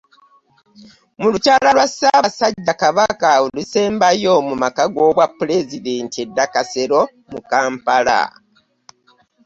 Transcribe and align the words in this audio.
Mu 1.19 1.27
lukyala 1.33 1.69
lwa 1.75 1.87
Ssaabasajja 1.89 2.73
Kabaka 2.81 3.29
olusembayo 3.45 4.33
mu 4.47 4.55
maka 4.63 4.83
g'obwa 4.93 5.25
pulezidenti 5.37 6.19
e 6.25 6.27
Nakasero 6.35 7.01
mu 7.31 7.39
Kampala. 7.51 8.19